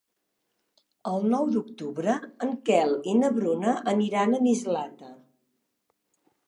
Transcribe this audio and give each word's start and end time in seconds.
El 1.11 1.27
nou 1.33 1.51
d'octubre 1.57 2.15
en 2.47 2.57
Quel 2.71 2.97
i 3.13 3.15
na 3.21 3.31
Bruna 3.39 3.77
aniran 3.95 4.35
a 4.39 4.43
Mislata. 4.49 5.17